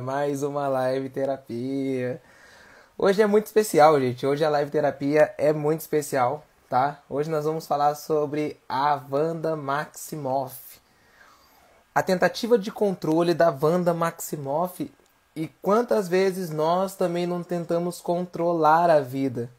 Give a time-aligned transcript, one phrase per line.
[0.00, 2.20] mais uma live terapia.
[2.96, 4.26] Hoje é muito especial, gente.
[4.26, 7.00] Hoje a live terapia é muito especial, tá?
[7.08, 10.80] Hoje nós vamos falar sobre a Wanda Maximoff.
[11.94, 14.92] A tentativa de controle da Wanda Maximoff
[15.34, 19.50] e quantas vezes nós também não tentamos controlar a vida.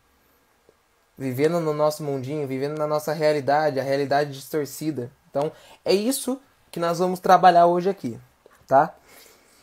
[1.17, 5.11] Vivendo no nosso mundinho, vivendo na nossa realidade, a realidade distorcida.
[5.29, 5.51] Então,
[5.83, 6.39] é isso
[6.71, 8.19] que nós vamos trabalhar hoje aqui,
[8.67, 8.93] tá?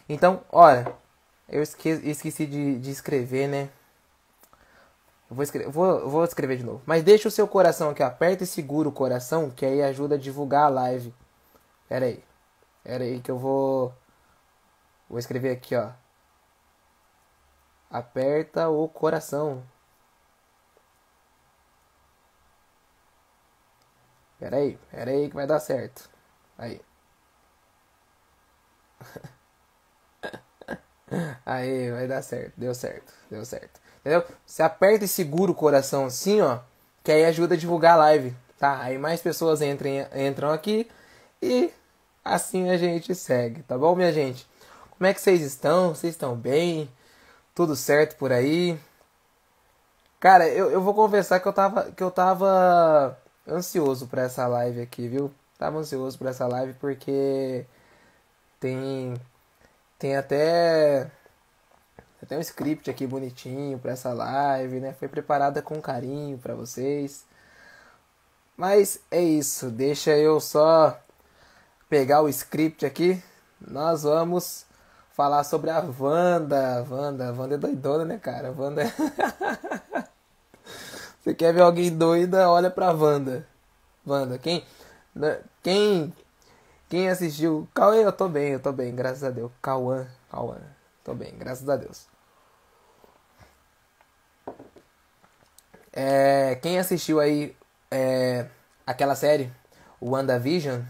[0.08, 0.94] Então, olha,
[1.48, 3.70] eu esqueci, esqueci de, de escrever, né?
[5.28, 6.82] Vou, escrever, vou, vou escrever de novo.
[6.86, 10.18] Mas deixa o seu coração aqui, aperta e segura o coração, que aí ajuda a
[10.18, 11.14] divulgar a live.
[11.88, 12.24] Pera aí.
[12.84, 13.92] Pera aí que eu vou...
[15.08, 15.90] Vou escrever aqui, ó.
[17.90, 19.62] Aperta o coração.
[24.38, 26.08] Pera aí, pera aí que vai dar certo.
[26.58, 26.80] Aí.
[31.44, 32.52] Aí, vai dar certo.
[32.56, 33.12] Deu certo.
[33.30, 33.80] Deu certo.
[34.00, 34.24] Entendeu?
[34.44, 36.60] Você aperta e segura o coração assim, ó.
[37.02, 38.34] Que aí ajuda a divulgar a live.
[38.58, 38.80] Tá?
[38.80, 40.88] Aí mais pessoas entrem, entram aqui.
[41.42, 41.72] E
[42.24, 43.62] assim a gente segue.
[43.62, 44.46] Tá bom, minha gente?
[44.90, 45.94] Como é que vocês estão?
[45.94, 46.88] Vocês estão bem?
[47.54, 48.78] Tudo certo por aí?
[50.20, 54.80] Cara, eu, eu vou confessar que eu tava, que eu tava ansioso para essa live
[54.80, 55.32] aqui, viu?
[55.58, 57.66] Tava ansioso para essa live porque
[58.58, 59.14] tem
[59.98, 61.10] tem até
[62.22, 64.92] até um script aqui bonitinho para essa live, né?
[64.98, 67.24] Foi preparada com carinho para vocês.
[68.56, 70.98] Mas é isso, deixa eu só
[71.88, 73.22] pegar o script aqui.
[73.60, 74.66] Nós vamos
[75.12, 76.86] falar sobre a Wanda.
[76.90, 78.52] Wanda, Wanda é doidona, né, cara?
[78.52, 78.92] Wanda é...
[81.22, 82.48] Você quer ver alguém doida?
[82.50, 83.46] Olha pra Wanda.
[84.06, 84.64] Wanda, quem
[85.62, 86.12] quem
[86.88, 87.68] quem assistiu?
[87.74, 89.50] Cauê, eu tô bem, eu tô bem, graças a Deus.
[89.60, 90.58] Cauã, Cauã,
[91.02, 92.06] tô bem, graças a Deus.
[95.92, 97.56] É, quem assistiu aí
[97.90, 98.46] é,
[98.86, 99.50] aquela série,
[100.00, 100.82] o WandaVision,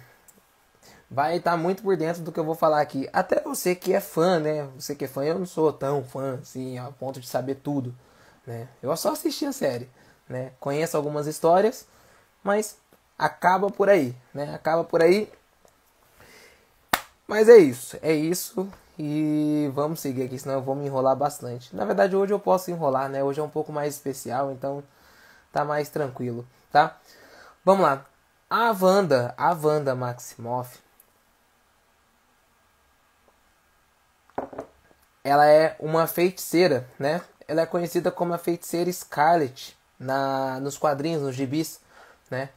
[1.11, 3.09] vai estar tá muito por dentro do que eu vou falar aqui.
[3.13, 4.69] Até você que é fã, né?
[4.77, 7.95] Você que é fã, eu não sou tão fã assim, a ponto de saber tudo,
[8.47, 8.69] né?
[8.83, 9.89] Eu só assisti a série,
[10.29, 10.53] né?
[10.61, 11.87] Conheço algumas histórias,
[12.43, 12.77] mas
[13.19, 14.55] acaba por aí, né?
[14.55, 15.33] Acaba por aí
[17.27, 18.69] mas é isso, é isso.
[18.99, 21.75] E vamos seguir aqui, senão eu vou me enrolar bastante.
[21.77, 23.23] Na verdade, hoje eu posso enrolar, né?
[23.23, 24.83] Hoje é um pouco mais especial, então
[25.53, 26.97] tá mais tranquilo, tá?
[27.65, 28.07] Vamos lá.
[28.49, 30.79] A Wanda, a Wanda Maximoff,
[35.25, 37.21] ela é uma feiticeira, né?
[37.49, 41.81] Ela é conhecida como a feiticeira Scarlet na, nos quadrinhos, nos gibis,
[42.31, 42.51] né?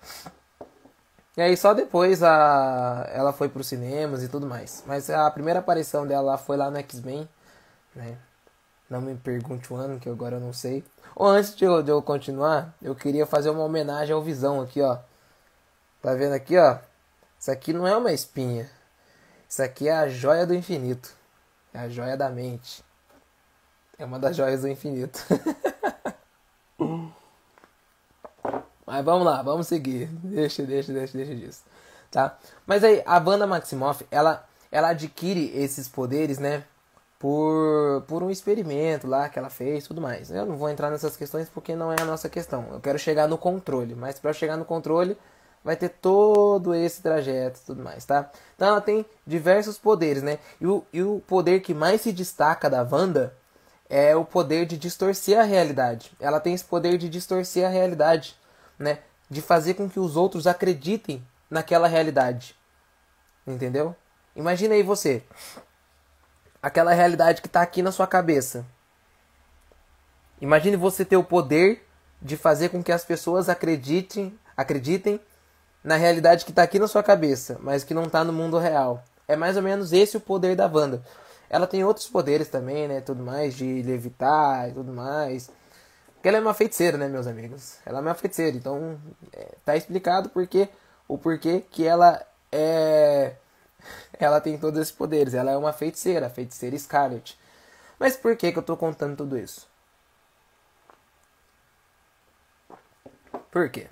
[1.38, 4.84] E aí só depois a, ela foi para os cinemas e tudo mais.
[4.86, 7.28] Mas a primeira aparição dela foi lá no X-Men,
[7.96, 8.18] né?
[8.90, 10.84] Não me pergunte o ano, que agora eu não sei.
[11.16, 14.82] Ou antes de eu, de eu continuar, eu queria fazer uma homenagem ao Visão aqui,
[14.82, 14.98] ó.
[16.02, 16.80] Tá vendo aqui, ó?
[17.40, 18.70] Isso aqui não é uma espinha.
[19.48, 21.14] Isso aqui é a joia do infinito.
[21.74, 22.84] É a joia da mente.
[23.98, 25.20] É uma das joias do infinito.
[28.90, 30.08] Mas vamos lá, vamos seguir.
[30.24, 31.62] Deixa, deixa, deixa, deixa disso.
[32.10, 32.36] Tá?
[32.66, 36.64] Mas aí, a Wanda Maximoff, ela, ela adquire esses poderes, né?
[37.20, 40.32] Por, por um experimento lá que ela fez tudo mais.
[40.32, 42.66] Eu não vou entrar nessas questões porque não é a nossa questão.
[42.72, 43.94] Eu quero chegar no controle.
[43.94, 45.16] Mas para chegar no controle,
[45.64, 48.32] vai ter todo esse trajeto e tudo mais, tá?
[48.56, 50.40] Então ela tem diversos poderes, né?
[50.60, 53.36] E o, e o poder que mais se destaca da Wanda
[53.88, 56.12] é o poder de distorcer a realidade.
[56.20, 58.40] Ela tem esse poder de distorcer a realidade
[58.80, 59.00] né?
[59.30, 62.56] De fazer com que os outros acreditem naquela realidade.
[63.46, 63.96] Entendeu?
[64.36, 65.22] Imagina aí você.
[66.62, 68.66] Aquela realidade que está aqui na sua cabeça.
[70.42, 71.86] Imagine você ter o poder
[72.22, 75.20] de fazer com que as pessoas acreditem, acreditem
[75.84, 79.04] na realidade que está aqui na sua cabeça, mas que não está no mundo real.
[79.28, 81.04] É mais ou menos esse o poder da Wanda.
[81.50, 83.02] Ela tem outros poderes também, né?
[83.02, 85.50] Tudo mais, de levitar e tudo mais.
[86.20, 87.78] Porque ela é uma feiticeira, né, meus amigos?
[87.86, 89.00] Ela é uma feiticeira, então
[89.32, 90.68] é, tá explicado porque
[91.08, 92.22] o porquê que ela
[92.52, 93.36] é
[94.20, 95.34] ela tem todos esses poderes.
[95.34, 97.40] Ela é uma feiticeira, a feiticeira Scarlet.
[97.98, 99.70] Mas por que que eu tô contando tudo isso?
[103.52, 103.88] Por quê?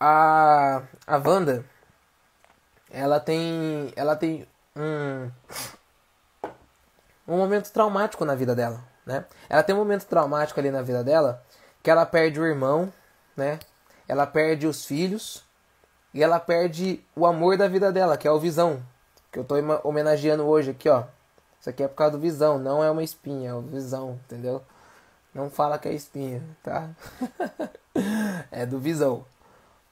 [0.00, 1.64] A a Wanda
[2.90, 4.46] ela tem ela tem
[4.76, 5.30] um
[7.28, 9.24] um momento traumático na vida dela né?
[9.48, 11.42] Ela tem um momento traumático ali na vida dela,
[11.82, 12.92] que ela perde o irmão,
[13.36, 13.58] né?
[14.06, 15.42] Ela perde os filhos
[16.14, 18.80] e ela perde o amor da vida dela, que é o Visão,
[19.32, 21.04] que eu tô homenageando hoje aqui, ó.
[21.60, 24.62] Isso aqui é por causa do Visão, não é uma espinha, é o Visão, entendeu?
[25.34, 26.88] Não fala que é espinha, tá?
[28.50, 29.24] é do Visão,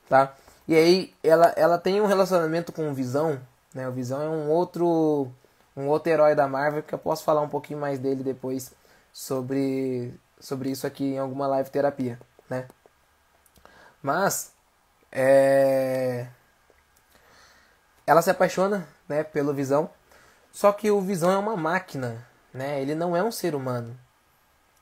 [0.09, 0.35] tá?
[0.67, 3.41] E aí ela, ela tem um relacionamento com o Visão,
[3.75, 3.89] né?
[3.89, 5.29] O Visão é um outro
[5.77, 8.73] um outro herói da Marvel que eu posso falar um pouquinho mais dele depois
[9.19, 12.69] sobre sobre isso aqui em alguma live terapia, né?
[14.01, 14.53] Mas
[15.11, 16.29] é...
[18.07, 19.91] ela se apaixona, né, pelo Visão.
[20.53, 22.25] Só que o Visão é uma máquina,
[22.55, 22.81] né?
[22.81, 23.99] Ele não é um ser humano.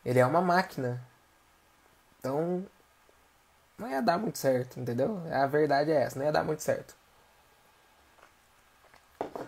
[0.05, 1.03] Ele é uma máquina.
[2.19, 2.67] Então,
[3.79, 5.23] não ia dar muito certo, entendeu?
[5.32, 6.94] A verdade é essa, não ia dar muito certo.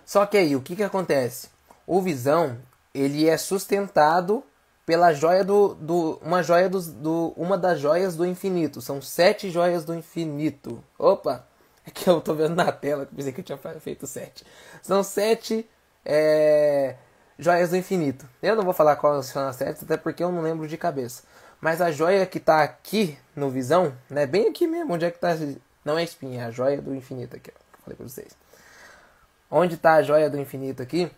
[0.06, 1.50] Só que aí, o que que acontece?
[1.86, 2.58] O Visão,
[2.94, 4.42] ele é sustentado
[4.88, 8.80] pela joia do, do uma joia do, do uma das joias do infinito.
[8.80, 10.82] São sete joias do infinito.
[10.98, 11.46] Opa,
[11.86, 14.46] é que eu tô vendo na tela, pensei que eu tinha feito sete.
[14.80, 15.68] São sete
[16.06, 16.94] é,
[17.38, 18.26] joias do infinito.
[18.42, 21.22] Eu não vou falar quais são as sete, até porque eu não lembro de cabeça.
[21.60, 25.18] Mas a joia que está aqui no visão, né, bem aqui mesmo, onde é que
[25.18, 25.36] está
[25.84, 28.32] não é espinha, é a joia do infinito aqui, ó, falei para vocês.
[29.50, 31.10] Onde está a joia do infinito aqui?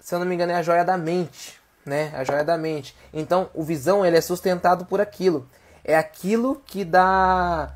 [0.00, 2.12] Se eu não me engano é a joia da mente, né?
[2.14, 2.96] A joia da mente.
[3.12, 5.48] Então, o visão ele é sustentado por aquilo.
[5.84, 7.74] É aquilo que dá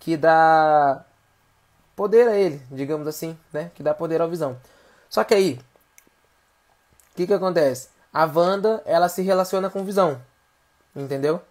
[0.00, 1.04] que dá
[1.94, 3.70] poder a ele, digamos assim, né?
[3.74, 4.56] Que dá poder ao visão.
[5.08, 5.60] Só que aí,
[7.18, 7.88] que que acontece?
[8.12, 10.20] A Wanda, ela se relaciona com Visão.
[10.94, 11.42] Entendeu?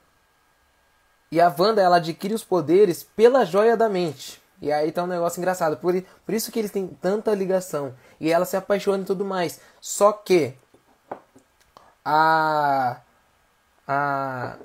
[1.29, 4.41] E a Wanda, ela adquire os poderes pela joia da mente.
[4.61, 5.75] E aí tá um negócio engraçado.
[5.75, 5.93] Por,
[6.25, 7.93] por isso que eles têm tanta ligação.
[8.17, 9.59] E ela se apaixona e tudo mais.
[9.81, 10.53] Só que
[12.07, 13.01] a.
[13.87, 14.57] A.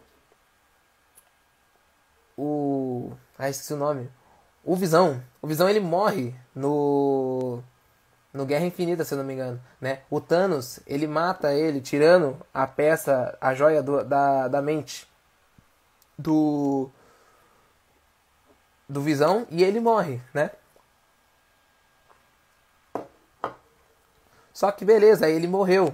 [2.38, 3.12] O.
[3.38, 4.08] Ah, esqueci o nome.
[4.64, 5.22] O Visão.
[5.40, 7.62] O Visão ele morre no
[8.32, 10.02] no Guerra Infinita, se eu não me engano, né?
[10.08, 15.06] O Thanos, ele mata ele tirando a peça, a joia do, da, da mente
[16.18, 16.88] do
[18.88, 20.50] do Visão e ele morre, né?
[24.52, 25.92] Só que beleza, ele morreu.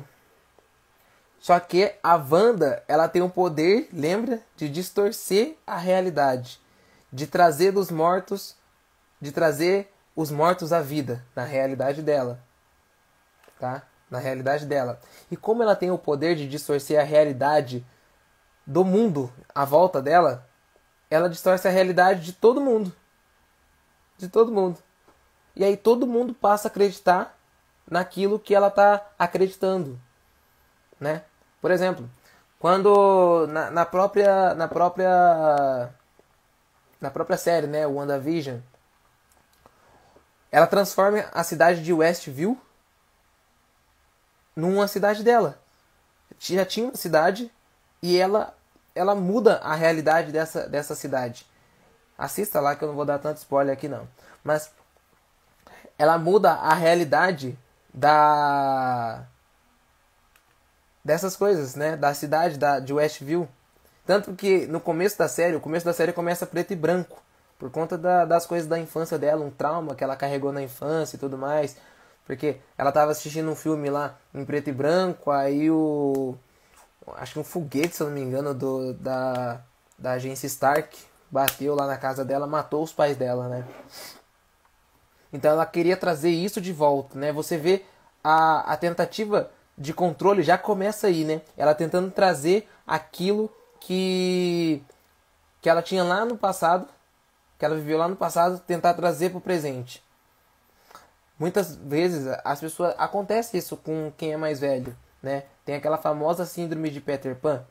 [1.40, 6.60] Só que a Wanda, ela tem o poder, lembra, de distorcer a realidade,
[7.12, 8.56] de trazer dos mortos,
[9.20, 12.40] de trazer os mortos à vida, na realidade dela.
[13.58, 13.82] Tá?
[14.10, 15.00] Na realidade dela.
[15.30, 17.86] E como ela tem o poder de distorcer a realidade
[18.66, 20.46] do mundo à volta dela,
[21.10, 22.92] ela distorce a realidade de todo mundo.
[24.18, 24.78] De todo mundo.
[25.56, 27.38] E aí todo mundo passa a acreditar
[27.90, 29.98] naquilo que ela está acreditando.
[31.00, 31.22] Né?
[31.60, 32.08] Por exemplo,
[32.58, 35.90] quando na, na, própria na própria
[37.00, 38.58] na própria série, né, WandaVision,
[40.50, 42.60] ela transforma a cidade de Westview
[44.56, 45.58] numa cidade dela.
[46.38, 47.52] Já tinha uma cidade
[48.02, 48.54] e ela
[48.94, 51.46] ela muda a realidade dessa, dessa cidade.
[52.16, 54.08] Assista lá que eu não vou dar tanto spoiler aqui não.
[54.42, 54.72] Mas
[55.96, 57.56] ela muda a realidade
[57.94, 59.24] da
[61.08, 63.48] dessas coisas, né, da cidade da de Westview.
[64.06, 67.22] Tanto que no começo da série, o começo da série começa preto e branco
[67.58, 71.16] por conta da, das coisas da infância dela, um trauma que ela carregou na infância
[71.16, 71.76] e tudo mais.
[72.26, 76.36] Porque ela estava assistindo um filme lá em preto e branco, aí o.
[77.16, 79.62] Acho que um foguete, se eu não me engano, do, da,
[79.98, 80.94] da agência Stark
[81.30, 83.64] bateu lá na casa dela, matou os pais dela, né?
[85.32, 87.32] Então ela queria trazer isso de volta, né?
[87.32, 87.82] Você vê
[88.22, 91.40] a, a tentativa de controle já começa aí, né?
[91.56, 94.82] Ela tentando trazer aquilo que
[95.62, 96.88] que ela tinha lá no passado
[97.58, 100.02] que ela viveu lá no passado tentar trazer para o presente.
[101.38, 105.44] Muitas vezes as pessoas acontece isso com quem é mais velho, né?
[105.64, 107.64] Tem aquela famosa síndrome de Peter Pan,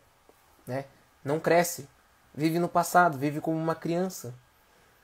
[0.65, 0.85] né?
[1.23, 1.87] Não cresce,
[2.33, 4.33] vive no passado, vive como uma criança,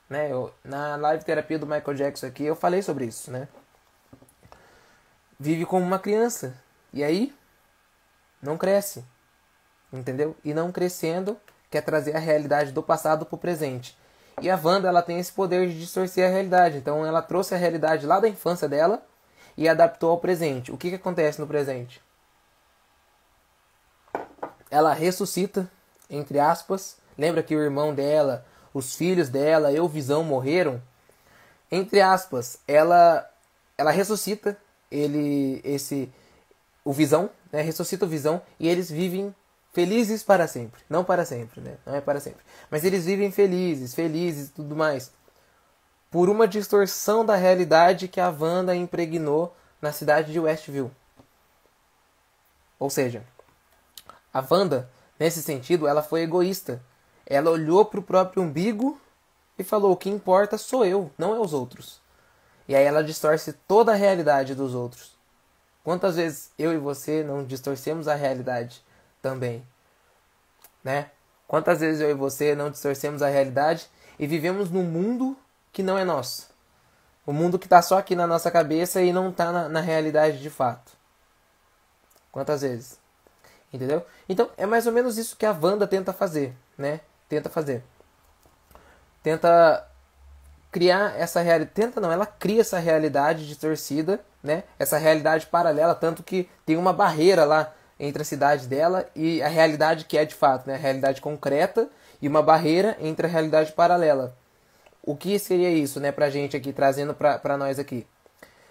[0.08, 0.30] né?
[0.30, 3.48] Eu, na live terapia do Michael Jackson aqui eu falei sobre isso, né?
[5.38, 6.54] Vive como uma criança
[6.94, 7.34] e aí
[8.40, 9.04] não cresce,
[9.92, 10.36] entendeu?
[10.44, 11.36] E não crescendo
[11.68, 13.98] quer trazer a realidade do passado para o presente.
[14.40, 16.78] E a Wanda ela tem esse poder de distorcer a realidade.
[16.78, 19.04] Então ela trouxe a realidade lá da infância dela
[19.56, 20.70] e adaptou ao presente.
[20.70, 22.00] O que, que acontece no presente?
[24.70, 25.68] Ela ressuscita,
[26.08, 26.96] entre aspas.
[27.18, 30.80] Lembra que o irmão dela, os filhos dela e o Visão morreram?
[31.72, 33.28] Entre aspas, ela
[33.76, 34.56] ela ressuscita
[34.88, 36.08] ele esse
[36.84, 37.62] o Visão, né?
[37.62, 39.34] Ressuscita o Visão e eles vivem
[39.72, 40.82] felizes para sempre.
[40.88, 41.76] Não para sempre, né?
[41.84, 42.44] Não é para sempre.
[42.70, 45.10] Mas eles vivem felizes, felizes e tudo mais.
[46.14, 50.88] por uma distorção da realidade que a Wanda impregnou na cidade de Westview.
[52.78, 53.24] Ou seja,
[54.32, 54.88] a Wanda,
[55.18, 56.80] nesse sentido, ela foi egoísta.
[57.26, 59.00] Ela olhou para o próprio umbigo
[59.58, 62.00] e falou: o que importa sou eu, não é os outros.
[62.68, 65.13] E aí ela distorce toda a realidade dos outros.
[65.84, 68.82] Quantas vezes eu e você não distorcemos a realidade
[69.20, 69.64] também?
[70.82, 71.10] Né?
[71.46, 73.86] Quantas vezes eu e você não distorcemos a realidade
[74.18, 75.36] e vivemos num mundo
[75.70, 76.48] que não é nosso?
[77.26, 80.40] O mundo que está só aqui na nossa cabeça e não está na, na realidade
[80.40, 80.92] de fato.
[82.32, 82.98] Quantas vezes?
[83.72, 84.04] Entendeu?
[84.26, 87.00] Então é mais ou menos isso que a Wanda tenta fazer, né?
[87.28, 87.84] Tenta fazer.
[89.22, 89.86] Tenta
[90.70, 91.74] criar essa realidade.
[91.74, 94.62] Tenta não, ela cria essa realidade distorcida, né?
[94.78, 99.48] Essa realidade paralela, tanto que tem uma barreira lá entre a cidade dela e a
[99.48, 100.74] realidade que é de fato, né?
[100.74, 101.88] A realidade concreta
[102.20, 104.36] e uma barreira entre a realidade paralela.
[105.02, 108.06] O que seria isso, né, pra gente aqui, trazendo pra nós aqui?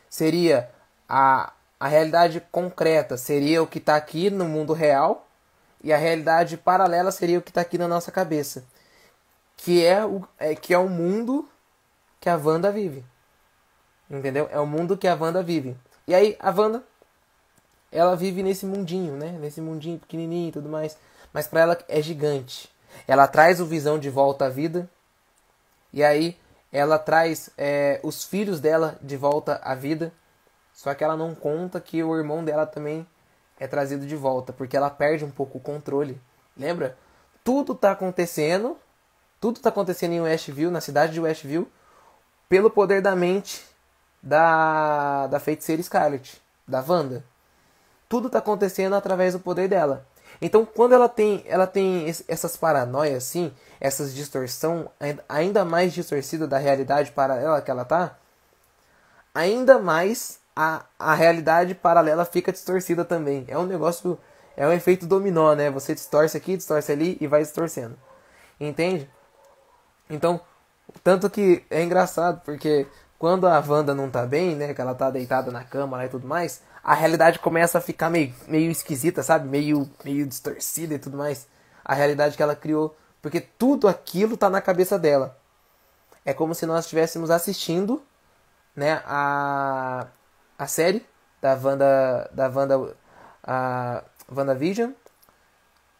[0.09, 0.69] Seria
[1.07, 5.27] a, a realidade concreta, seria o que está aqui no mundo real,
[5.83, 8.63] e a realidade paralela seria o que está aqui na nossa cabeça,
[9.57, 11.47] que é o, é, que é o mundo
[12.19, 13.03] que a Wanda vive.
[14.13, 14.47] Entendeu?
[14.51, 15.75] É o mundo que a Wanda vive.
[16.07, 16.83] E aí, a Wanda,
[17.91, 19.31] ela vive nesse mundinho, né?
[19.39, 20.95] Nesse mundinho pequenininho e tudo mais.
[21.33, 22.69] Mas para ela é gigante.
[23.07, 24.87] Ela traz o Visão de volta à vida.
[25.91, 26.37] E aí,
[26.71, 30.13] ela traz é, os filhos dela de volta à vida.
[30.71, 33.07] Só que ela não conta que o irmão dela também
[33.59, 34.53] é trazido de volta.
[34.53, 36.21] Porque ela perde um pouco o controle.
[36.55, 36.95] Lembra?
[37.43, 38.77] Tudo tá acontecendo.
[39.41, 41.67] Tudo tá acontecendo em Westview, na cidade de Westview
[42.47, 43.72] pelo poder da mente
[44.23, 47.25] da, da feiticeira Scarlet, da Wanda.
[48.07, 50.07] Tudo está acontecendo através do poder dela.
[50.41, 54.89] Então, quando ela tem, ela tem essas paranoias, assim, essas distorção
[55.27, 58.17] ainda mais distorcida da realidade paralela que ela tá,
[59.33, 63.45] ainda mais a, a realidade paralela fica distorcida também.
[63.47, 64.17] É um negócio,
[64.55, 65.69] é um efeito dominó, né?
[65.69, 67.97] Você distorce aqui, distorce ali e vai distorcendo.
[68.59, 69.09] Entende?
[70.09, 70.39] Então,
[71.03, 72.87] tanto que é engraçado, porque
[73.23, 74.73] quando a Wanda não tá bem, né?
[74.73, 78.09] Que ela tá deitada na cama lá e tudo mais, a realidade começa a ficar
[78.09, 79.47] meio, meio esquisita, sabe?
[79.47, 81.47] Meio, meio distorcida e tudo mais.
[81.85, 82.97] A realidade que ela criou.
[83.21, 85.39] Porque tudo aquilo tá na cabeça dela.
[86.25, 88.03] É como se nós estivéssemos assistindo,
[88.75, 89.01] né?
[89.05, 90.07] A,
[90.59, 91.05] a série
[91.41, 92.97] da Wanda, da Wanda,
[93.41, 94.91] a WandaVision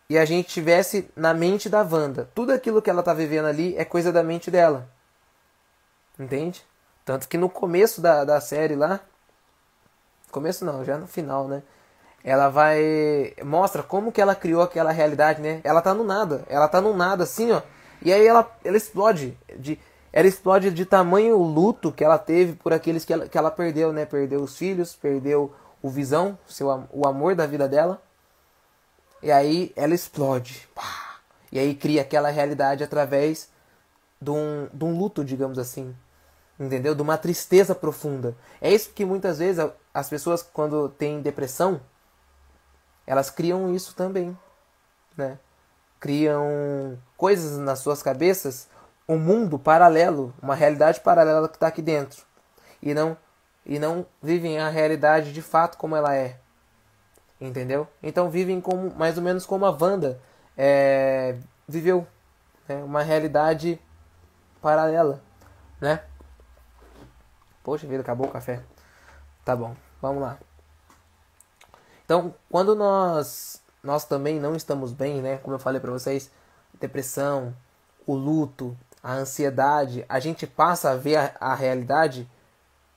[0.09, 2.29] e a gente tivesse na mente da Wanda.
[2.35, 4.89] Tudo aquilo que ela tá vivendo ali é coisa da mente dela.
[6.19, 6.65] Entende?
[7.05, 8.99] Tanto que no começo da, da série lá.
[10.31, 11.61] Começo não, já no final, né?
[12.23, 13.33] Ela vai.
[13.43, 15.59] Mostra como que ela criou aquela realidade, né?
[15.63, 16.43] Ela tá no nada.
[16.47, 17.61] Ela tá no nada, assim, ó.
[18.01, 19.37] E aí ela, ela explode.
[19.57, 19.77] De,
[20.11, 23.91] ela explode de tamanho luto que ela teve por aqueles que ela, que ela perdeu,
[23.91, 24.05] né?
[24.05, 28.01] Perdeu os filhos, perdeu o visão, seu, o amor da vida dela.
[29.21, 30.67] E aí ela explode.
[30.73, 31.19] Pá.
[31.51, 33.49] E aí cria aquela realidade através
[34.21, 35.93] de um, de um luto, digamos assim.
[36.59, 36.93] Entendeu?
[36.93, 38.35] De uma tristeza profunda.
[38.61, 41.81] É isso que muitas vezes as pessoas, quando têm depressão,
[43.05, 44.37] elas criam isso também.
[45.17, 45.37] Né?
[45.99, 48.69] Criam coisas nas suas cabeças,
[49.07, 52.23] um mundo paralelo, uma realidade paralela que está aqui dentro.
[52.81, 53.17] E não,
[53.65, 56.37] e não vivem a realidade de fato como ela é.
[57.39, 57.87] Entendeu?
[58.01, 60.19] Então vivem como, mais ou menos como a Wanda
[60.57, 62.07] é, viveu.
[62.67, 62.75] Né?
[62.83, 63.79] Uma realidade
[64.61, 65.21] paralela.
[65.81, 66.01] Né?
[67.63, 68.61] Poxa vida, acabou o café.
[69.45, 70.37] Tá bom, vamos lá.
[72.05, 75.37] Então, quando nós nós também não estamos bem, né?
[75.37, 76.31] Como eu falei para vocês,
[76.79, 77.53] depressão,
[78.07, 82.29] o luto, a ansiedade, a gente passa a ver a, a realidade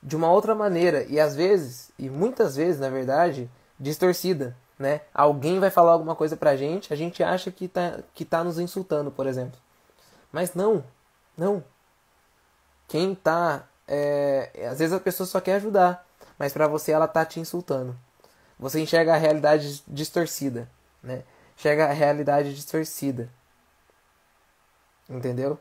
[0.00, 5.00] de uma outra maneira e às vezes, e muitas vezes, na verdade, distorcida, né?
[5.12, 8.58] Alguém vai falar alguma coisa pra gente, a gente acha que tá, que tá nos
[8.58, 9.58] insultando, por exemplo.
[10.30, 10.84] Mas não,
[11.36, 11.64] não.
[12.86, 13.64] Quem tá.
[13.88, 16.06] É, às vezes a pessoa só quer ajudar,
[16.38, 17.96] mas para você ela tá te insultando.
[18.58, 20.68] Você enxerga a realidade distorcida,
[21.02, 21.22] né?
[21.58, 23.28] Enxerga a realidade distorcida.
[25.08, 25.58] Entendeu?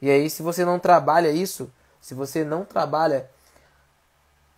[0.00, 3.28] E aí, se você não trabalha isso, se você não trabalha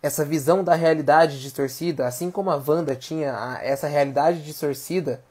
[0.01, 5.23] essa visão da realidade distorcida, assim como a Wanda tinha a, essa realidade distorcida,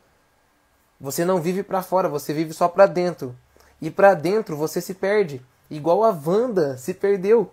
[1.00, 3.36] você não vive para fora, você vive só para dentro.
[3.80, 5.44] E para dentro você se perde,
[5.76, 7.52] igual a Wanda se perdeu.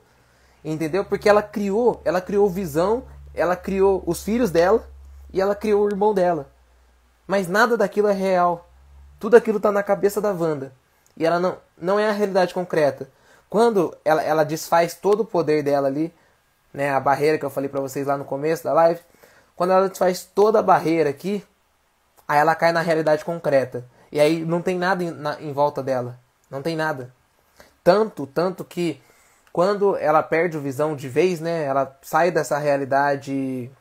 [0.64, 1.06] Entendeu?
[1.06, 4.84] Porque ela criou, ela criou visão, ela criou os filhos dela
[5.32, 6.50] e ela criou o irmão dela.
[7.26, 8.70] Mas nada daquilo é real.
[9.20, 10.74] Tudo aquilo está na cabeça da Wanda.
[11.16, 13.10] E ela não, não é a realidade concreta.
[13.50, 16.14] Quando ela, ela desfaz todo o poder dela ali,
[16.74, 19.02] né, a barreira que eu falei para vocês lá no começo da live,
[19.56, 21.44] quando ela desfaz toda a barreira aqui,
[22.28, 23.86] aí ela cai na realidade concreta.
[24.12, 26.20] E aí não tem nada em, na, em volta dela.
[26.50, 27.14] Não tem nada.
[27.84, 29.02] Tanto, tanto que
[29.52, 33.72] quando ela perde o visão de vez, né, ela sai dessa realidade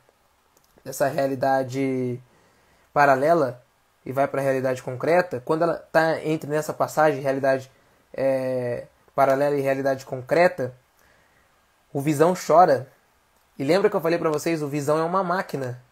[0.84, 2.20] dessa realidade
[2.92, 3.62] paralela
[4.04, 7.70] e vai para a realidade concreta, quando ela está entre nessa passagem realidade
[8.14, 10.74] é, paralela e realidade concreta,
[11.92, 12.88] o Visão chora.
[13.58, 15.82] E lembra que eu falei para vocês, o Visão é uma máquina,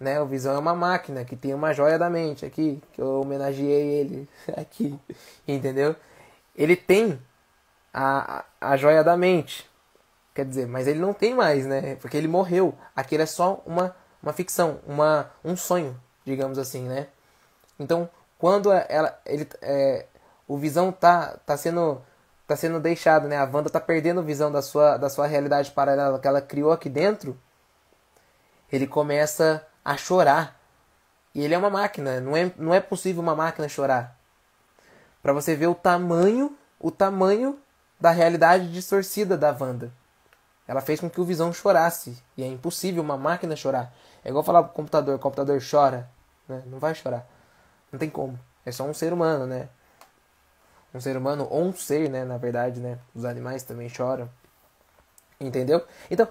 [0.00, 0.20] né?
[0.20, 4.00] O Visão é uma máquina que tem uma joia da mente aqui, que eu homenageei
[4.00, 4.98] ele aqui,
[5.46, 5.94] entendeu?
[6.56, 7.20] Ele tem
[7.92, 9.68] a, a joia da mente,
[10.34, 11.96] quer dizer, mas ele não tem mais, né?
[11.96, 12.74] Porque ele morreu.
[12.94, 17.08] Aquilo é só uma, uma ficção, uma, um sonho, digamos assim, né?
[17.78, 20.06] Então, quando ela, ele, é,
[20.46, 22.00] o Visão tá, tá sendo
[22.50, 23.36] tá sendo deixado, né?
[23.36, 26.88] A Wanda tá perdendo visão da sua, da sua realidade paralela que ela criou aqui
[26.88, 27.38] dentro.
[28.72, 30.60] Ele começa a chorar.
[31.32, 34.18] E ele é uma máquina, não é, não é possível uma máquina chorar.
[35.22, 37.56] Para você ver o tamanho, o tamanho
[38.00, 39.92] da realidade distorcida da Wanda.
[40.66, 42.16] Ela fez com que o Visão chorasse.
[42.36, 43.92] E é impossível uma máquina chorar.
[44.24, 46.08] É igual falar pro computador, o computador chora.
[46.48, 46.62] Né?
[46.66, 47.26] Não vai chorar.
[47.90, 48.38] Não tem como.
[48.64, 49.68] É só um ser humano, né?
[50.94, 52.24] Um ser humano ou um ser, né?
[52.24, 52.98] Na verdade, né?
[53.14, 54.30] Os animais também choram.
[55.40, 55.84] Entendeu?
[56.10, 56.28] Então,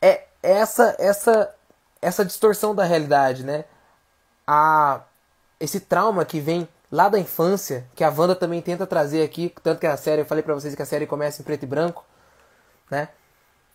[0.00, 1.54] é essa essa
[2.00, 3.64] essa distorção da realidade, né?
[4.46, 5.02] A
[5.58, 9.80] esse trauma que vem lá da infância, que a Wanda também tenta trazer aqui, tanto
[9.80, 12.04] que a série, eu falei para vocês que a série começa em preto e branco,
[12.90, 13.08] né?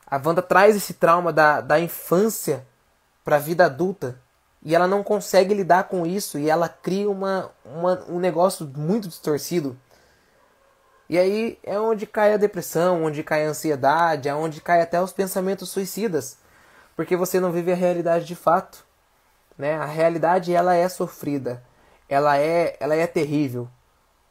[0.05, 2.65] A Wanda traz esse trauma da, da infância
[3.23, 4.19] para a vida adulta,
[4.63, 9.07] e ela não consegue lidar com isso e ela cria uma, uma, um negócio muito
[9.07, 9.77] distorcido.
[11.09, 15.01] E aí é onde cai a depressão, onde cai a ansiedade, é onde cai até
[15.01, 16.37] os pensamentos suicidas,
[16.95, 18.85] porque você não vive a realidade de fato,
[19.57, 19.75] né?
[19.75, 21.63] A realidade ela é sofrida,
[22.13, 23.69] ela é, ela é terrível,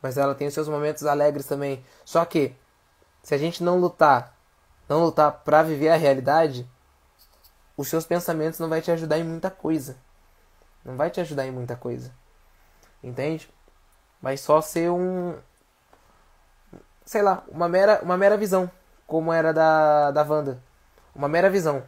[0.03, 1.83] mas ela tem os seus momentos alegres também.
[2.05, 2.55] Só que
[3.23, 4.37] se a gente não lutar,
[4.87, 6.69] não lutar para viver a realidade,
[7.79, 9.97] os seus pensamentos não vai te ajudar em muita coisa.
[10.85, 12.13] Não vai te ajudar em muita coisa.
[13.03, 13.51] Entende?
[14.21, 15.39] Vai só ser um.
[17.07, 18.71] Sei lá, uma mera, uma mera visão.
[19.07, 20.63] Como era da, da Wanda.
[21.15, 21.83] Uma mera visão.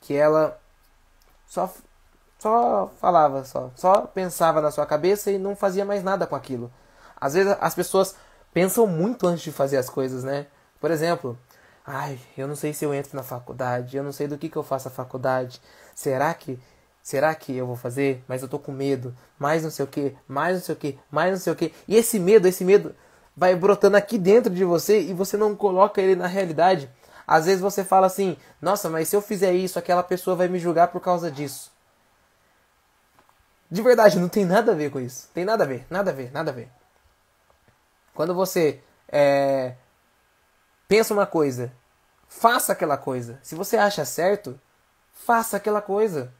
[0.00, 0.58] Que ela
[1.46, 1.70] só,
[2.42, 6.72] só falava, só, só pensava na sua cabeça e não fazia mais nada com aquilo.
[7.20, 8.16] Às vezes as pessoas
[8.52, 10.46] pensam muito antes de fazer as coisas, né?
[10.80, 11.38] Por exemplo,
[11.86, 14.56] ai, eu não sei se eu entro na faculdade, eu não sei do que, que
[14.56, 15.60] eu faço a faculdade.
[15.94, 16.58] Será que
[17.02, 18.22] Será que eu vou fazer?
[18.28, 19.12] Mas eu tô com medo.
[19.36, 21.74] Mais não sei o que, mais não sei o que, mais não sei o que.
[21.88, 22.94] E esse medo, esse medo
[23.36, 26.88] vai brotando aqui dentro de você e você não coloca ele na realidade.
[27.26, 30.60] Às vezes você fala assim: "Nossa, mas se eu fizer isso, aquela pessoa vai me
[30.60, 31.71] julgar por causa disso".
[33.72, 35.30] De verdade, não tem nada a ver com isso.
[35.32, 36.68] Tem nada a ver, nada a ver, nada a ver.
[38.14, 39.76] Quando você é,
[40.86, 41.72] pensa uma coisa,
[42.28, 43.40] faça aquela coisa.
[43.42, 44.60] Se você acha certo,
[45.14, 46.34] faça aquela coisa.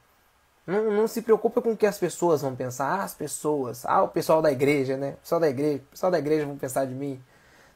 [0.67, 2.99] Não, não se preocupa com o que as pessoas vão pensar.
[2.99, 3.83] Ah, as pessoas.
[3.83, 5.13] Ah, o pessoal da igreja, né?
[5.13, 7.19] O pessoal da igreja, o pessoal da igreja vão pensar de mim.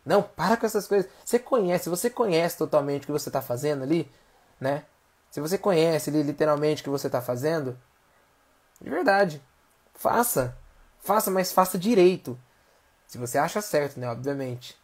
[0.05, 1.09] Não, para com essas coisas.
[1.25, 4.07] Você conhece, você conhece totalmente o que você está fazendo ali,
[4.61, 4.83] né?
[5.31, 7.75] Se você conhece ali literalmente o que você está fazendo,
[8.81, 9.41] de verdade,
[9.93, 10.57] faça.
[10.99, 12.37] Faça, mas faça direito.
[13.07, 14.09] Se você acha certo, né?
[14.09, 14.77] Obviamente.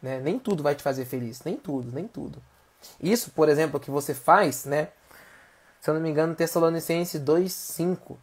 [0.00, 0.20] Né?
[0.20, 1.42] Nem tudo vai te fazer feliz.
[1.44, 2.42] Nem tudo, nem tudo.
[3.00, 4.88] Isso, por exemplo, que você faz, né?
[5.80, 8.16] se eu não me engano, Tessalonicenses 2,5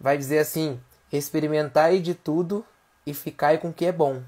[0.00, 0.80] vai dizer assim:
[1.12, 2.64] experimentai de tudo
[3.04, 4.22] e ficai com o que é bom.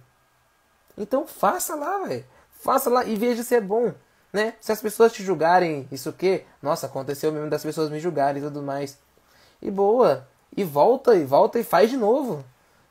[0.97, 2.27] Então faça lá, velho.
[2.51, 3.95] Faça lá e veja se é bom.
[4.31, 4.55] Né?
[4.61, 6.45] Se as pessoas te julgarem, isso o quê?
[6.61, 8.99] Nossa, aconteceu mesmo das pessoas me julgarem e tudo mais.
[9.61, 10.27] E boa.
[10.57, 12.45] E volta, e volta e faz de novo.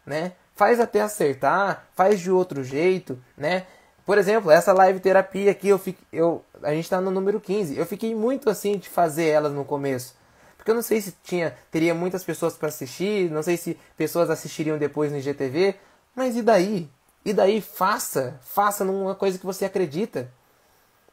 [0.06, 0.34] Né?
[0.56, 3.66] Faz até acertar, faz de outro jeito, né?
[4.06, 7.78] Por exemplo, essa live terapia aqui, eu, fico, eu a gente está no número 15.
[7.78, 10.16] Eu fiquei muito assim de fazer elas no começo.
[10.56, 14.30] Porque eu não sei se tinha teria muitas pessoas para assistir, não sei se pessoas
[14.30, 15.76] assistiriam depois no IGTV,
[16.16, 16.90] mas e daí?
[17.26, 20.32] E daí faça, faça numa coisa que você acredita.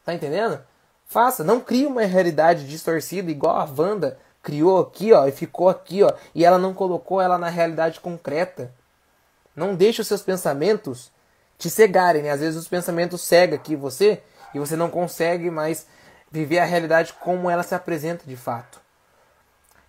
[0.05, 0.61] Tá entendendo?
[1.05, 6.03] Faça, não crie uma realidade distorcida igual a Wanda criou aqui, ó, e ficou aqui,
[6.03, 8.73] ó, e ela não colocou ela na realidade concreta.
[9.57, 11.11] Não deixe os seus pensamentos
[11.59, 12.31] te cegarem, né?
[12.31, 14.23] Às vezes os pensamentos cegam aqui você
[14.55, 15.87] e você não consegue mais
[16.31, 18.81] viver a realidade como ela se apresenta de fato.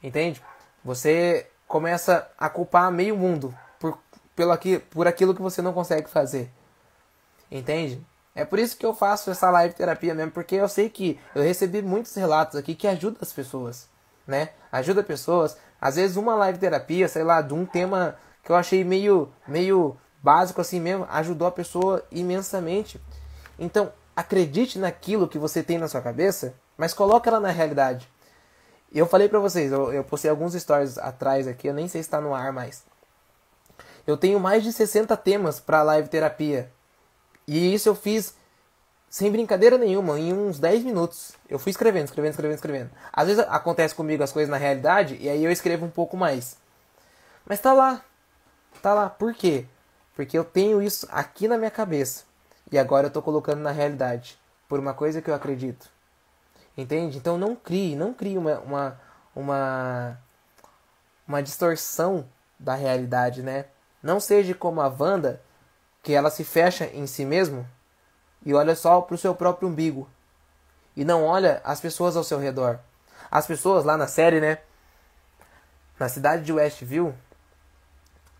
[0.02, 0.42] Entende?
[0.84, 3.98] Você começa a culpar meio mundo por,
[4.36, 6.50] pelo aqui, por aquilo que você não consegue fazer.
[7.52, 8.02] Entende?
[8.34, 11.42] É por isso que eu faço essa live terapia mesmo, porque eu sei que eu
[11.42, 13.90] recebi muitos relatos aqui que ajudam as pessoas,
[14.28, 14.50] né?
[14.72, 15.58] Ajuda pessoas.
[15.80, 19.98] Às vezes uma live terapia, sei lá, de um tema que eu achei meio, meio
[20.22, 23.00] básico assim mesmo, ajudou a pessoa imensamente.
[23.58, 28.10] Então, acredite naquilo que você tem na sua cabeça, mas coloque ela na realidade.
[28.94, 32.08] Eu falei pra vocês, eu, eu postei alguns stories atrás aqui, eu nem sei se
[32.08, 32.84] está no ar mais.
[34.08, 36.72] Eu tenho mais de 60 temas para live terapia.
[37.48, 38.36] E isso eu fiz
[39.16, 41.36] sem brincadeira nenhuma, em uns 10 minutos.
[41.48, 42.92] Eu fui escrevendo, escrevendo, escrevendo, escrevendo.
[43.14, 46.58] Às vezes acontece comigo as coisas na realidade e aí eu escrevo um pouco mais.
[47.46, 48.04] Mas tá lá.
[48.82, 49.10] Tá lá.
[49.10, 49.68] Por quê?
[50.18, 52.26] Porque eu tenho isso aqui na minha cabeça.
[52.70, 54.38] E agora eu tô colocando na realidade.
[54.68, 55.90] Por uma coisa que eu acredito.
[56.76, 57.18] Entende?
[57.18, 59.02] Então não crie, não crie uma, uma,
[59.34, 60.20] uma,
[61.26, 62.28] uma distorção
[62.60, 63.68] da realidade, né?
[64.04, 65.42] Não seja como a Wanda,
[66.04, 67.66] que ela se fecha em si mesmo
[68.46, 70.08] e olha só para o seu próprio umbigo.
[70.96, 72.80] E não olha as pessoas ao seu redor.
[73.30, 74.60] As pessoas lá na série, né?
[76.00, 77.14] Na cidade de Westview,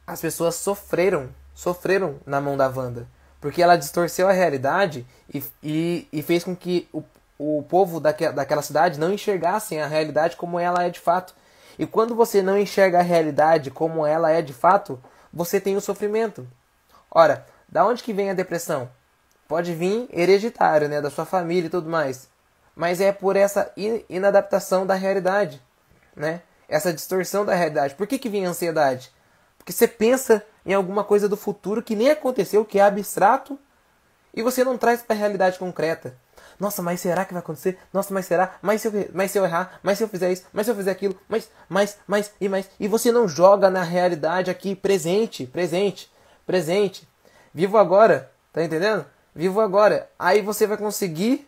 [0.06, 3.08] as pessoas sofreram, sofreram na mão da Wanda.
[3.42, 7.04] Porque ela distorceu a realidade e, e, e fez com que o,
[7.38, 11.34] o povo daque, daquela cidade não enxergassem a realidade como ela é de fato.
[11.78, 15.02] E quando você não enxerga a realidade como ela é de fato,
[15.34, 16.48] você tem o sofrimento.
[17.12, 18.90] Ora, da onde que vem a depressão?
[19.48, 22.28] Pode vir hereditário, né, da sua família e tudo mais.
[22.76, 23.72] Mas é por essa
[24.10, 25.62] inadaptação da realidade,
[26.16, 26.42] né?
[26.68, 27.96] Essa distorção da realidade.
[27.96, 29.12] Por que que vem a ansiedade?
[29.58, 33.58] Porque você pensa em alguma coisa do futuro que nem aconteceu, que é abstrato,
[34.34, 36.18] e você não traz para a realidade concreta.
[36.60, 37.78] Nossa, mas será que vai acontecer?
[37.94, 38.56] Nossa, mas será?
[38.62, 39.80] Mas se, eu, mas se eu errar?
[39.84, 40.46] Mas se eu fizer isso?
[40.52, 41.18] Mas se eu fizer aquilo?
[41.28, 42.70] Mas, mais, mais e mais.
[42.80, 46.12] E você não joga na realidade aqui presente, presente,
[46.46, 47.08] presente.
[47.54, 49.06] Vivo agora, tá entendendo?
[49.36, 50.10] Vivo agora.
[50.18, 51.48] Aí você vai conseguir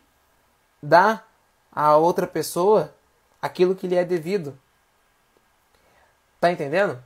[0.83, 1.25] dar
[1.71, 2.93] a outra pessoa
[3.41, 4.59] aquilo que lhe é devido.
[6.39, 7.01] Tá entendendo?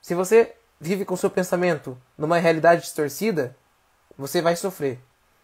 [0.00, 3.56] Se você vive com seu pensamento numa realidade distorcida,
[4.16, 5.00] você vai sofrer,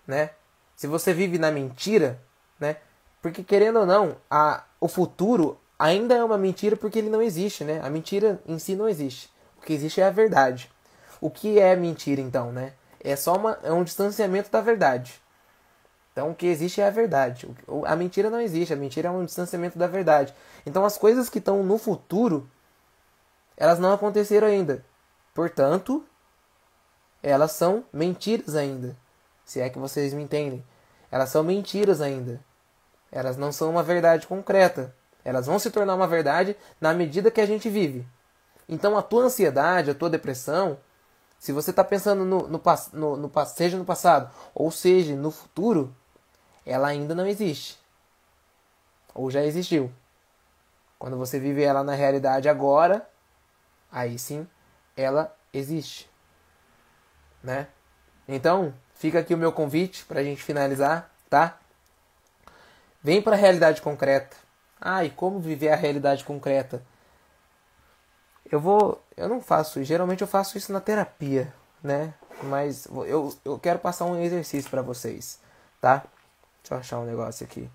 [0.07, 0.31] né?
[0.77, 2.21] Se você vive na mentira,
[2.59, 2.77] né?
[3.21, 7.65] Porque querendo ou não, a, o futuro ainda é uma mentira porque ele não existe,
[7.65, 7.81] né?
[7.83, 9.29] A mentira em si não existe.
[9.59, 10.71] O que existe é a verdade.
[11.21, 12.73] O que é mentira então, né?
[13.03, 15.21] É só uma, é um distanciamento da verdade.
[16.13, 17.49] Então o que existe é a verdade.
[17.87, 20.35] A mentira não existe, a mentira é um distanciamento da verdade.
[20.65, 22.49] Então as coisas que estão no futuro,
[23.57, 24.85] elas não aconteceram ainda.
[25.35, 26.05] Portanto,
[27.23, 28.97] elas são mentiras ainda.
[29.45, 30.65] Se é que vocês me entendem.
[31.11, 32.41] Elas são mentiras ainda.
[33.11, 34.95] Elas não são uma verdade concreta.
[35.25, 38.07] Elas vão se tornar uma verdade na medida que a gente vive.
[38.69, 40.79] Então a tua ansiedade, a tua depressão,
[41.43, 45.93] se você está pensando no, no, no, no, seja no passado ou seja no futuro,
[46.65, 47.81] ela ainda não existe.
[49.13, 49.93] Ou já existiu.
[51.01, 53.11] Quando você vive ela na realidade agora,
[53.91, 54.47] aí sim
[54.97, 56.09] ela existe.
[57.43, 57.67] Né?
[58.29, 61.59] Então, fica aqui o meu convite para a gente finalizar, tá?
[63.03, 64.37] Vem para a realidade concreta.
[64.81, 66.85] Ah, e como viver a realidade concreta?
[68.53, 69.03] Eu vou.
[69.17, 69.83] Eu não faço.
[69.83, 72.13] Geralmente eu faço isso na terapia, né?
[72.43, 75.41] Mas eu, eu quero passar um exercício para vocês,
[75.81, 76.05] tá?
[76.63, 77.71] Deixa eu achar um negócio aqui.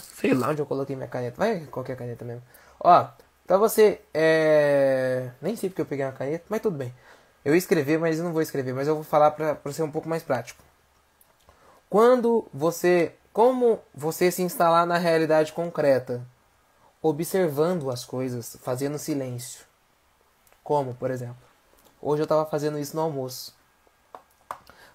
[0.00, 1.36] Sei lá onde eu coloquei minha caneta.
[1.36, 2.42] Vai qualquer caneta mesmo.
[2.80, 3.06] Ó,
[3.46, 4.00] pra você.
[4.14, 5.30] É...
[5.42, 6.94] Nem sei porque eu peguei uma caneta, mas tudo bem.
[7.44, 8.72] Eu ia escrever, mas eu não vou escrever.
[8.72, 10.62] Mas eu vou falar pra, pra ser um pouco mais prático.
[11.90, 13.14] Quando você.
[13.30, 16.26] Como você se instalar na realidade concreta?
[17.02, 19.64] Observando as coisas, fazendo silêncio.
[20.62, 21.36] Como, por exemplo,
[22.00, 23.54] hoje eu estava fazendo isso no almoço.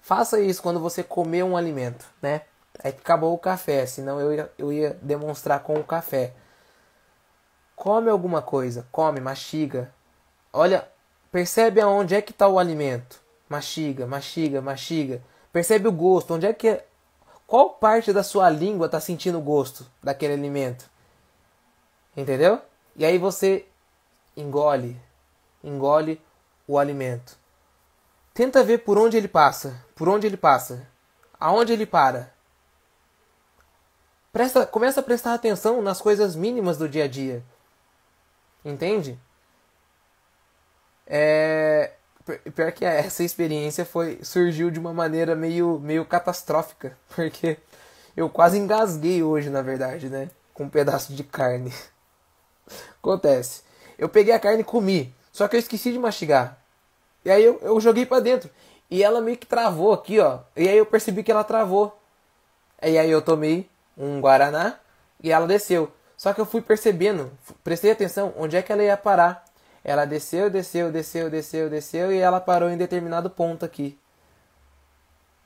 [0.00, 2.42] Faça isso quando você comer um alimento, né?
[2.82, 6.34] Aí acabou o café, senão eu ia, eu ia demonstrar com o café.
[7.76, 9.92] Come alguma coisa, come, mastiga.
[10.52, 10.88] Olha,
[11.30, 13.20] percebe aonde é que está o alimento.
[13.48, 15.22] Mastiga, mastiga, mastiga.
[15.52, 16.86] Percebe o gosto, onde é que é...
[17.46, 20.90] Qual parte da sua língua está sentindo o gosto daquele alimento?
[22.16, 22.60] Entendeu?
[22.94, 23.66] E aí você
[24.36, 25.00] engole,
[25.62, 26.20] engole
[26.66, 27.36] o alimento.
[28.34, 30.86] Tenta ver por onde ele passa, por onde ele passa,
[31.38, 32.32] aonde ele para.
[34.32, 37.42] Presta, começa a prestar atenção nas coisas mínimas do dia a dia.
[38.64, 39.18] Entende?
[41.06, 41.92] É,
[42.54, 47.58] pior que essa experiência foi surgiu de uma maneira meio meio catastrófica, porque
[48.16, 51.72] eu quase engasguei hoje, na verdade, né, com um pedaço de carne.
[52.98, 53.62] Acontece.
[53.98, 55.14] Eu peguei a carne e comi.
[55.32, 56.58] Só que eu esqueci de mastigar.
[57.24, 58.50] E aí eu, eu joguei para dentro.
[58.90, 60.40] E ela meio que travou aqui, ó.
[60.56, 61.98] E aí eu percebi que ela travou.
[62.82, 64.78] E aí eu tomei um Guaraná
[65.22, 65.90] e ela desceu.
[66.16, 67.32] Só que eu fui percebendo,
[67.64, 69.44] prestei atenção onde é que ela ia parar.
[69.84, 73.98] Ela desceu, desceu, desceu, desceu, desceu e ela parou em determinado ponto aqui.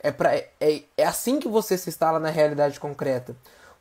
[0.01, 0.47] É, pra, é,
[0.97, 3.35] é assim que você se instala na realidade concreta.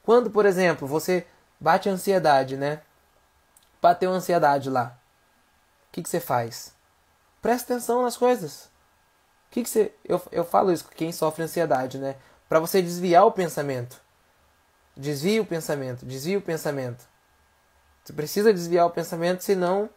[0.03, 1.25] Quando, por exemplo, você
[1.59, 2.81] bate ansiedade, né?
[3.85, 4.99] Bateu ansiedade lá.
[5.89, 6.73] O que, que você faz?
[7.39, 8.65] Presta atenção nas coisas.
[8.65, 9.93] O que, que você.
[10.03, 12.15] Eu, eu falo isso com quem sofre ansiedade, né?
[12.49, 14.01] Para você desviar o pensamento.
[14.97, 17.07] Desvia o pensamento, desvia o pensamento.
[18.03, 19.87] Você precisa desviar o pensamento, senão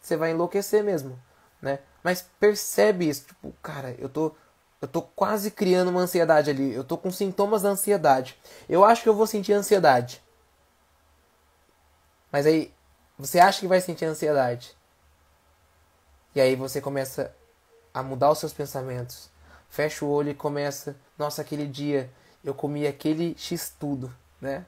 [0.00, 1.22] você vai enlouquecer mesmo,
[1.60, 1.80] né?
[2.02, 4.34] Mas percebe isso, tipo, cara, eu tô
[4.80, 8.40] eu tô quase criando uma ansiedade ali, eu tô com sintomas da ansiedade.
[8.66, 10.24] Eu acho que eu vou sentir ansiedade.
[12.32, 12.74] Mas aí
[13.18, 14.76] você acha que vai sentir ansiedade.
[16.34, 17.34] E aí você começa
[17.92, 19.30] a mudar os seus pensamentos.
[19.68, 22.10] Fecha o olho e começa, nossa, aquele dia
[22.44, 24.66] eu comi aquele X tudo, né?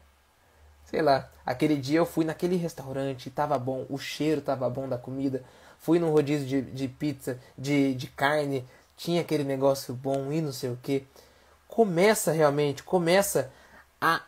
[0.90, 4.96] sei lá, aquele dia eu fui naquele restaurante, tava bom, o cheiro tava bom da
[4.96, 5.44] comida,
[5.78, 10.50] fui num rodízio de, de pizza, de, de carne, tinha aquele negócio bom e não
[10.50, 11.06] sei o que.
[11.66, 13.52] Começa realmente, começa
[14.00, 14.22] a,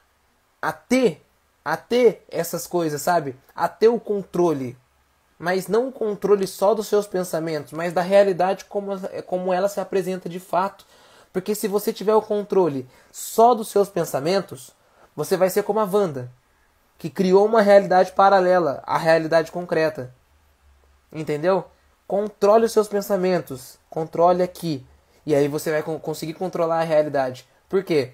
[0.60, 1.24] a ter,
[1.64, 3.36] a ter essas coisas, sabe?
[3.54, 4.76] A ter o controle.
[5.38, 8.92] Mas não o controle só dos seus pensamentos, mas da realidade como,
[9.26, 10.84] como ela se apresenta de fato.
[11.32, 14.74] Porque se você tiver o controle só dos seus pensamentos,
[15.14, 16.30] você vai ser como a Wanda
[17.00, 20.14] que criou uma realidade paralela à realidade concreta.
[21.10, 21.64] Entendeu?
[22.06, 24.86] Controle os seus pensamentos, controle aqui.
[25.24, 27.48] E aí você vai conseguir controlar a realidade.
[27.70, 28.12] Por quê?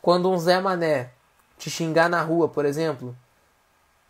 [0.00, 1.10] Quando um Zé Mané
[1.62, 3.16] te xingar na rua, por exemplo,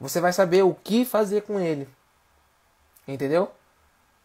[0.01, 1.87] você vai saber o que fazer com ele.
[3.07, 3.51] Entendeu?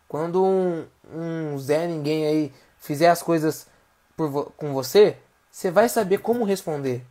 [0.07, 3.67] Quando um, um Zé Ninguém aí fizer as coisas
[4.15, 5.17] por, com você,
[5.51, 7.05] você vai saber como responder.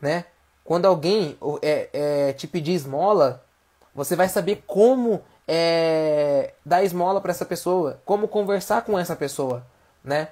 [0.00, 0.24] Né?
[0.62, 3.44] Quando alguém é, é, te pedir esmola,
[3.92, 9.66] você vai saber como é, dar esmola para essa pessoa, como conversar com essa pessoa,
[10.02, 10.28] né?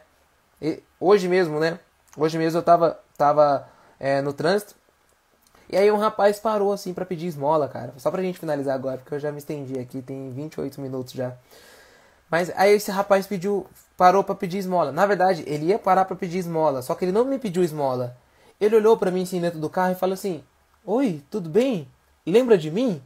[0.61, 1.81] E hoje mesmo, né?
[2.17, 4.81] Hoje mesmo eu tava, tava é, no trânsito
[5.73, 7.95] e aí um rapaz parou assim para pedir esmola, cara.
[7.97, 11.35] Só pra gente finalizar agora, porque eu já me estendi aqui, tem 28 minutos já.
[12.31, 14.93] Mas aí esse rapaz pediu, parou para pedir esmola.
[14.93, 18.15] Na verdade, ele ia parar para pedir esmola, só que ele não me pediu esmola.
[18.61, 20.45] Ele olhou para mim assim dentro do carro e falou assim:
[20.85, 21.89] Oi, tudo bem?
[22.27, 23.03] Lembra de mim?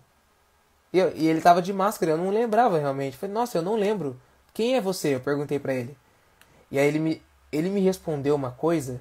[0.92, 3.16] E, eu, e ele tava de máscara, eu não lembrava realmente.
[3.16, 4.20] Falei, nossa, eu não lembro.
[4.52, 5.14] Quem é você?
[5.14, 5.96] Eu perguntei para ele.
[6.70, 9.00] E aí ele me, ele me respondeu uma coisa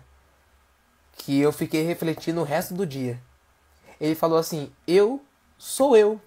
[1.14, 3.20] que eu fiquei refletindo o resto do dia.
[4.00, 5.22] Ele falou assim: Eu
[5.58, 6.20] sou eu.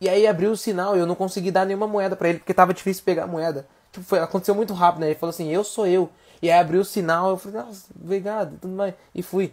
[0.00, 2.54] E aí abriu o sinal e eu não consegui dar nenhuma moeda para ele porque
[2.54, 3.66] tava difícil pegar a moeda.
[3.90, 5.06] Tipo, foi, aconteceu muito rápido, né?
[5.08, 6.10] Ele falou assim: Eu sou eu.
[6.40, 8.94] E aí abriu o sinal, eu falei, nossa, obrigado, tudo mais.
[9.14, 9.52] E fui.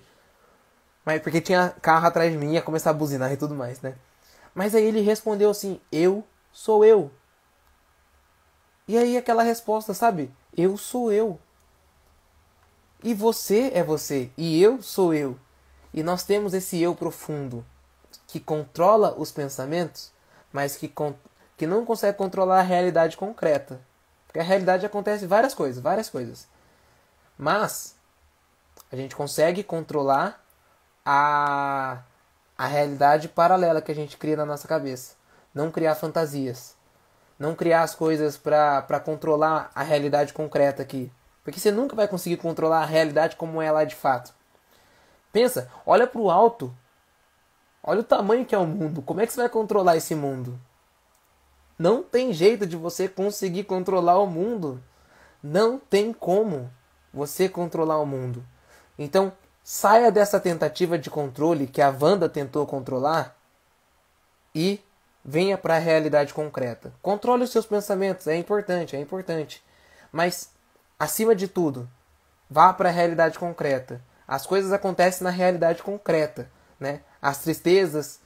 [1.03, 3.95] Mas porque tinha carro atrás de mim, ia começar a buzinar e tudo mais, né?
[4.53, 7.12] Mas aí ele respondeu assim, eu sou eu.
[8.88, 10.31] E aí aquela resposta, sabe?
[10.55, 11.39] Eu sou eu.
[13.03, 14.31] E você é você.
[14.38, 15.38] E eu sou eu.
[15.95, 17.65] E nós temos esse eu profundo
[18.27, 20.12] que controla os pensamentos,
[20.51, 20.93] mas que,
[21.55, 23.79] que não consegue controlar a realidade concreta.
[24.27, 26.49] Porque a realidade acontece várias coisas, várias coisas.
[27.38, 27.95] Mas
[28.91, 30.43] a gente consegue controlar
[31.05, 31.99] a,
[32.58, 35.13] a realidade paralela que a gente cria na nossa cabeça.
[35.53, 36.75] Não criar fantasias.
[37.39, 41.10] Não criar as coisas para controlar a realidade concreta aqui.
[41.41, 44.34] Porque você nunca vai conseguir controlar a realidade como ela é de fato.
[45.36, 46.74] Pensa, olha para o alto.
[47.84, 49.02] Olha o tamanho que é o mundo.
[49.02, 50.58] Como é que você vai controlar esse mundo?
[51.78, 54.82] Não tem jeito de você conseguir controlar o mundo.
[55.43, 56.71] Não tem como
[57.13, 58.45] você controlar o mundo.
[58.98, 63.36] Então, saia dessa tentativa de controle que a Wanda tentou controlar
[64.56, 64.80] e
[65.21, 66.93] venha para a realidade concreta.
[67.02, 69.62] Controle os seus pensamentos, é importante, é importante.
[70.13, 70.54] Mas,
[70.98, 71.89] acima de tudo,
[72.50, 74.02] vá para a realidade concreta.
[74.27, 77.01] As coisas acontecem na realidade concreta, né?
[77.21, 78.19] As tristezas,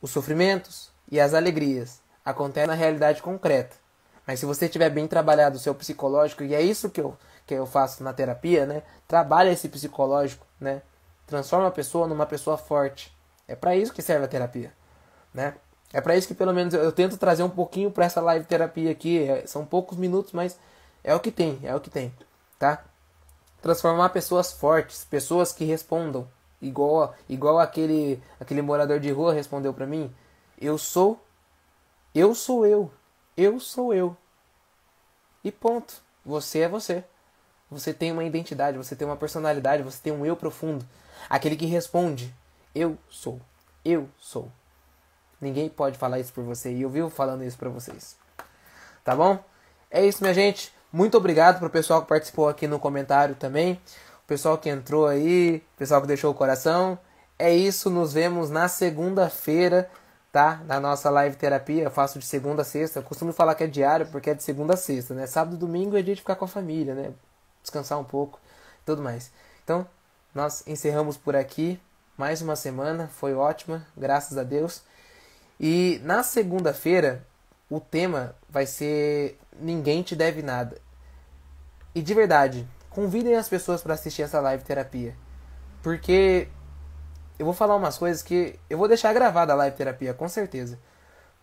[0.00, 3.76] os sofrimentos e as alegrias acontecem na realidade concreta.
[4.26, 7.54] Mas se você tiver bem trabalhado o seu psicológico, e é isso que eu que
[7.54, 8.82] eu faço na terapia, né?
[9.06, 10.82] Trabalha esse psicológico, né?
[11.26, 13.14] Transforma a pessoa numa pessoa forte.
[13.48, 14.72] É para isso que serve a terapia,
[15.34, 15.54] né?
[15.92, 18.90] É para isso que pelo menos eu, tento trazer um pouquinho para essa live terapia
[18.90, 19.28] aqui.
[19.28, 20.58] É, são poucos minutos, mas
[21.04, 22.14] é o que tem, é o que tem,
[22.58, 22.82] tá?
[23.62, 26.28] Transformar pessoas fortes, pessoas que respondam,
[26.60, 30.12] igual igual aquele aquele morador de rua respondeu para mim.
[30.60, 31.18] Eu sou
[32.14, 32.90] eu sou eu.
[33.34, 34.14] Eu sou eu.
[35.42, 36.02] E ponto.
[36.24, 37.02] Você é você.
[37.70, 40.86] Você tem uma identidade, você tem uma personalidade, você tem um eu profundo.
[41.28, 42.34] Aquele que responde:
[42.74, 43.40] Eu sou.
[43.82, 44.52] Eu sou.
[45.40, 46.70] Ninguém pode falar isso por você.
[46.70, 48.16] E eu vivo falando isso para vocês.
[49.02, 49.42] Tá bom?
[49.90, 50.72] É isso, minha gente.
[50.92, 53.80] Muito obrigado pro pessoal que participou aqui no comentário também.
[54.24, 56.98] O pessoal que entrou aí, o pessoal que deixou o coração.
[57.38, 59.90] É isso, nos vemos na segunda-feira,
[60.30, 60.60] tá?
[60.66, 61.84] Na nossa live terapia.
[61.84, 62.98] Eu faço de segunda a sexta.
[62.98, 65.26] Eu costumo falar que é diário porque é de segunda a sexta, né?
[65.26, 67.12] Sábado e domingo é dia de ficar com a família, né?
[67.62, 68.38] Descansar um pouco,
[68.84, 69.30] tudo mais.
[69.64, 69.86] Então,
[70.34, 71.80] nós encerramos por aqui
[72.18, 74.82] mais uma semana, foi ótima, graças a Deus.
[75.58, 77.26] E na segunda-feira
[77.70, 80.78] o tema vai ser Ninguém te deve nada.
[81.94, 85.14] E de verdade, convidem as pessoas para assistir essa live terapia.
[85.82, 86.48] Porque
[87.38, 90.78] eu vou falar umas coisas que eu vou deixar gravada a live terapia, com certeza.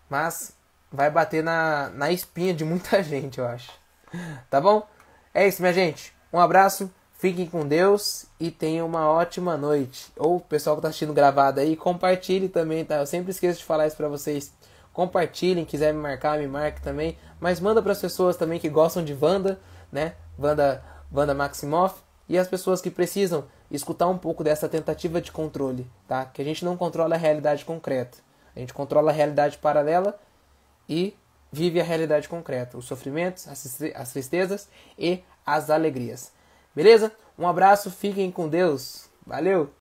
[0.09, 0.53] Mas
[0.91, 3.71] vai bater na, na espinha de muita gente, eu acho.
[4.49, 4.87] Tá bom?
[5.33, 6.13] É isso, minha gente.
[6.33, 6.91] Um abraço.
[7.13, 10.09] Fiquem com Deus e tenham uma ótima noite.
[10.15, 12.95] Ou o pessoal que está assistindo gravado aí, compartilhe também, tá?
[12.95, 14.53] Eu sempre esqueço de falar isso para vocês.
[14.93, 17.17] Compartilhem, quiser me marcar, me marque também.
[17.37, 19.59] Mas manda para as pessoas também que gostam de Wanda,
[19.91, 20.13] né?
[20.39, 22.01] Wanda, Wanda Maximoff.
[22.27, 26.25] E as pessoas que precisam escutar um pouco dessa tentativa de controle, tá?
[26.25, 28.19] Que a gente não controla a realidade concreta.
[28.55, 30.19] A gente controla a realidade paralela
[30.87, 31.15] e
[31.51, 32.77] vive a realidade concreta.
[32.77, 33.47] Os sofrimentos,
[33.95, 36.31] as tristezas e as alegrias.
[36.75, 37.11] Beleza?
[37.37, 39.09] Um abraço, fiquem com Deus.
[39.25, 39.71] Valeu!